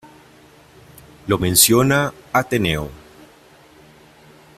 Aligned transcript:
Lo 1.27 1.37
menciona 1.37 2.11
Ateneo. 2.33 2.89